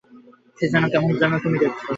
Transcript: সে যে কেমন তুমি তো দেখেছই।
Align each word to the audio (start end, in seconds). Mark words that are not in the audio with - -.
সে 0.57 0.65
যে 0.73 0.77
কেমন 0.93 1.11
তুমি 1.43 1.57
তো 1.57 1.63
দেখেছই। 1.63 1.87